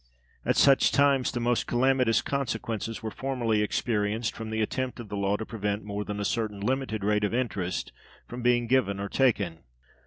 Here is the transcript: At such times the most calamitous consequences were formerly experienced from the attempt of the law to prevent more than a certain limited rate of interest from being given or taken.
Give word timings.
At 0.43 0.55
such 0.57 0.91
times 0.91 1.31
the 1.31 1.39
most 1.39 1.67
calamitous 1.67 2.23
consequences 2.23 3.03
were 3.03 3.11
formerly 3.11 3.61
experienced 3.61 4.33
from 4.35 4.49
the 4.49 4.59
attempt 4.59 4.99
of 4.99 5.09
the 5.09 5.15
law 5.15 5.37
to 5.37 5.45
prevent 5.45 5.83
more 5.83 6.03
than 6.03 6.19
a 6.19 6.25
certain 6.25 6.59
limited 6.59 7.03
rate 7.03 7.23
of 7.23 7.35
interest 7.35 7.93
from 8.27 8.41
being 8.41 8.65
given 8.65 8.99
or 8.99 9.09
taken. 9.09 9.59